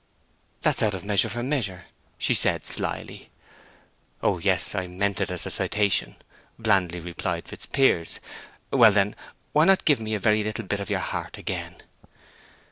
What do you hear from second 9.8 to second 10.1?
give